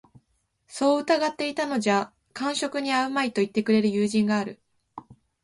[0.67, 4.59] そう凝っていたのじゃ間職に合うまい、と云ってくれる友人がある